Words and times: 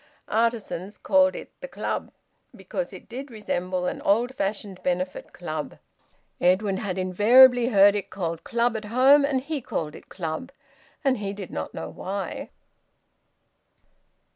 Artisans 0.29 0.97
called 0.97 1.35
it 1.35 1.51
the 1.61 1.67
Club, 1.67 2.11
because 2.55 2.91
it 2.91 3.07
did 3.07 3.29
resemble 3.29 3.85
an 3.85 4.01
old 4.01 4.33
fashioned 4.33 4.81
benefit 4.81 5.31
club. 5.31 5.77
Edwin 6.41 6.77
had 6.77 6.97
invariably 6.97 7.67
heard 7.67 7.93
it 7.93 8.09
called 8.09 8.43
`Club' 8.43 8.75
at 8.77 8.85
home, 8.85 9.23
and 9.23 9.41
he 9.41 9.61
called 9.61 9.95
it 9.95 10.09
`Club,' 10.09 10.49
and 11.03 11.19
he 11.19 11.33
did 11.33 11.51
not 11.51 11.75
know 11.75 11.87
why. 11.89 12.49